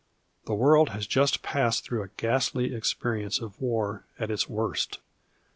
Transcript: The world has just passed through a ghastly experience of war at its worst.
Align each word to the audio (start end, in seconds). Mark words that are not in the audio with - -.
The 0.47 0.55
world 0.55 0.89
has 0.89 1.05
just 1.05 1.43
passed 1.43 1.83
through 1.85 2.01
a 2.01 2.07
ghastly 2.17 2.73
experience 2.73 3.39
of 3.39 3.61
war 3.61 4.07
at 4.17 4.31
its 4.31 4.49
worst. 4.49 4.97